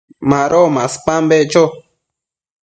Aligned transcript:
Mado 0.29 0.61
maspan 0.75 1.23
beccho 1.29 1.63